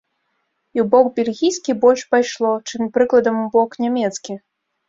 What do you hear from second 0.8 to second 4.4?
ў бок бельгійскі больш пайшло, чым, прыкладам, у бок нямецкі.